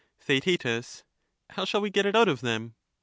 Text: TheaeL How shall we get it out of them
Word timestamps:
TheaeL 0.27 1.03
How 1.51 1.63
shall 1.63 1.79
we 1.81 1.91
get 1.91 2.07
it 2.07 2.15
out 2.15 2.27
of 2.27 2.41
them 2.41 2.73